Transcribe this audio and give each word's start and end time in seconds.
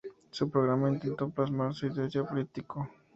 Su 0.31 0.49
programa 0.49 0.89
intentó 0.89 1.29
plasmar 1.29 1.75
su 1.75 1.85
ideario 1.85 2.25
político. 2.25 2.89